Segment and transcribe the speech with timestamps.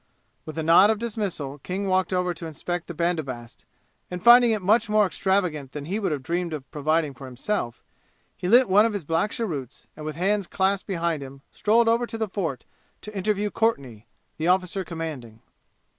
[0.47, 3.65] With a nod of dismissal, King walked over to inspect the bandobast,
[4.09, 7.83] and finding it much more extravagant than he would have dreamed of providing for himself,
[8.35, 12.07] he lit one of his black cheroots, and with hands clasped behind him strolled over
[12.07, 12.65] to the fort
[13.01, 14.05] to interview Courtenay,
[14.37, 15.39] the officer commanding.